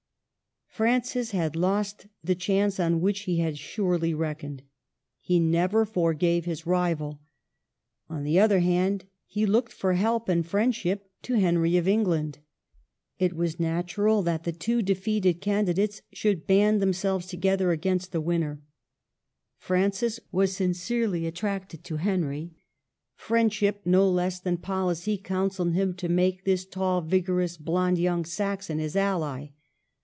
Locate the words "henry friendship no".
21.97-24.09